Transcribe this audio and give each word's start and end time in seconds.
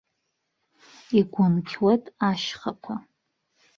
Игәынқьуеит 1.19 2.03
ашьхақәа. 2.27 2.95